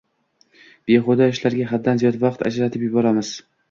Behuda 0.93 1.29
ishlarga 1.35 1.69
haddan 1.75 2.03
ziyod 2.05 2.21
vaqt 2.27 2.45
ajratib 2.53 2.91
yuboramiz. 2.91 3.37